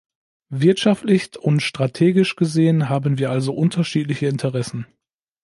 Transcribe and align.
Wirtschaftlich 0.49 1.37
und 1.39 1.59
strategisch 1.59 2.35
gesehen 2.35 2.89
haben 2.89 3.19
wir 3.19 3.29
also 3.29 3.53
unterschiedliche 3.53 4.25
Interessen. 4.25 4.87